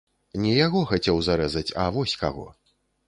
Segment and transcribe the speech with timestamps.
[0.45, 2.47] Не яго хацеў зарэзаць, а вось каго.